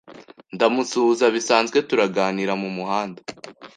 ndamusuhuza 0.55 1.25
bisanzwe 1.35 1.77
turaganira 1.89 2.53
mu 2.61 2.69
muhanda 2.77 3.21